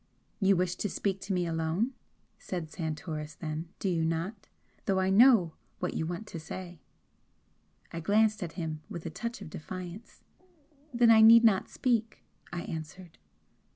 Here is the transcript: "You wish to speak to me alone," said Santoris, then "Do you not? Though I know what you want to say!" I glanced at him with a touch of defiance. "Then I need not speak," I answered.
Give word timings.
"You 0.39 0.55
wish 0.55 0.77
to 0.77 0.89
speak 0.89 1.21
to 1.21 1.31
me 1.33 1.45
alone," 1.45 1.93
said 2.39 2.71
Santoris, 2.71 3.35
then 3.35 3.69
"Do 3.77 3.87
you 3.87 4.03
not? 4.03 4.47
Though 4.85 4.99
I 4.99 5.11
know 5.11 5.53
what 5.77 5.93
you 5.93 6.07
want 6.07 6.25
to 6.29 6.39
say!" 6.39 6.81
I 7.91 7.99
glanced 7.99 8.41
at 8.41 8.53
him 8.53 8.81
with 8.89 9.05
a 9.05 9.11
touch 9.11 9.43
of 9.43 9.51
defiance. 9.51 10.23
"Then 10.91 11.11
I 11.11 11.21
need 11.21 11.43
not 11.43 11.69
speak," 11.69 12.23
I 12.51 12.63
answered. 12.63 13.19